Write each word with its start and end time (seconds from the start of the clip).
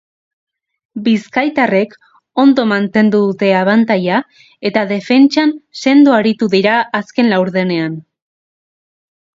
Bizkaitarrek 1.07 1.93
ondo 2.45 2.65
mantendu 2.71 3.19
dute 3.27 3.51
abantaila 3.59 4.19
eta 4.71 4.87
defentsan 4.95 5.55
sendo 5.85 6.19
aritu 6.23 6.51
dira 6.59 6.81
azken 7.03 7.35
laurdenean. 7.37 8.05